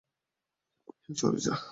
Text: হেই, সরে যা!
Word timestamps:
হেই, 1.03 1.15
সরে 1.19 1.39
যা! 1.45 1.53